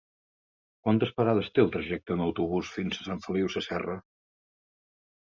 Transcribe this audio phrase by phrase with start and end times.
[0.85, 3.99] Quantes parades té el trajecte en autobús fins a Sant Feliu Sasserra?